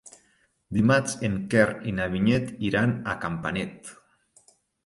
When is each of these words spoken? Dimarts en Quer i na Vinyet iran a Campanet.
Dimarts 0.77 1.13
en 1.29 1.35
Quer 1.51 1.67
i 1.91 1.95
na 1.99 2.09
Vinyet 2.15 2.51
iran 2.71 2.97
a 3.13 3.15
Campanet. 3.27 3.93